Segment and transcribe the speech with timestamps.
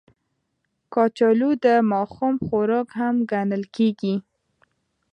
[0.93, 4.15] کچالو د ماښام خوراک هم ګڼل کېږي